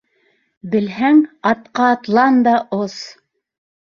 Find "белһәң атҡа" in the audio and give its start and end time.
0.75-1.91